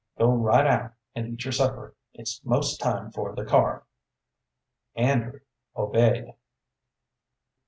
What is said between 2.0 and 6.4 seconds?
it's most time for the car." Andrew obeyed.